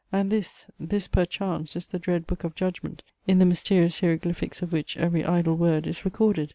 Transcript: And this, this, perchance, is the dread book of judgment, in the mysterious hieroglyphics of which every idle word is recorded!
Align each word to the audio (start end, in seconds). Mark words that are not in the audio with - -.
And 0.11 0.31
this, 0.31 0.65
this, 0.79 1.07
perchance, 1.07 1.75
is 1.75 1.85
the 1.85 1.99
dread 1.99 2.25
book 2.25 2.43
of 2.43 2.55
judgment, 2.55 3.03
in 3.27 3.37
the 3.37 3.45
mysterious 3.45 3.99
hieroglyphics 3.99 4.63
of 4.63 4.73
which 4.73 4.97
every 4.97 5.23
idle 5.23 5.55
word 5.57 5.85
is 5.85 6.03
recorded! 6.05 6.49